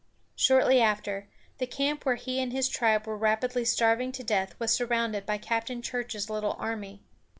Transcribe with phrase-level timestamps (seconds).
[0.35, 1.29] Shortly after,
[1.59, 5.37] the camp where he and his tribe were rapidly starving to death was surrounded by
[5.37, 7.03] Captain Church's little army.